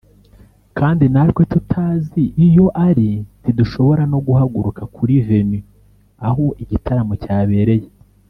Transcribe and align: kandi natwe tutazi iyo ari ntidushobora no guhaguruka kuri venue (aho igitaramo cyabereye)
kandi 0.77 1.03
natwe 1.13 1.41
tutazi 1.51 2.23
iyo 2.45 2.65
ari 2.87 3.09
ntidushobora 3.41 4.03
no 4.11 4.19
guhaguruka 4.25 4.81
kuri 4.95 5.13
venue 5.29 5.65
(aho 6.27 6.45
igitaramo 6.63 7.13
cyabereye) 7.25 7.87